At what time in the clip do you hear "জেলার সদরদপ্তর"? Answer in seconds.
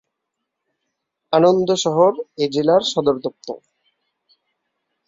2.51-3.59